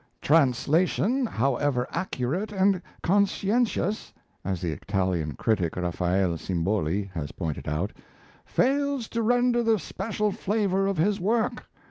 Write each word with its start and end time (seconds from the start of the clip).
"Translation, 0.19 1.27
however 1.27 1.85
accurate 1.91 2.51
and 2.51 2.81
conscientious," 3.03 4.11
as 4.43 4.59
the 4.59 4.71
Italian 4.71 5.35
critic, 5.35 5.75
Raffaele 5.75 6.39
Simboli, 6.39 7.11
has 7.13 7.31
pointed 7.33 7.67
out, 7.69 7.93
"fails 8.43 9.07
to 9.09 9.21
render 9.21 9.61
the 9.61 9.77
special 9.77 10.31
flavour 10.31 10.87
of 10.87 10.97
his 10.97 11.19
work. 11.19 11.69